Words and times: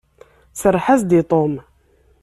Serreḥ-as-d 0.59 1.11
i 1.19 1.21
Tom. 1.31 1.53